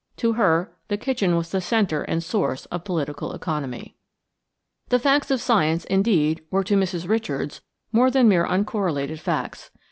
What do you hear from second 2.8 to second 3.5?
political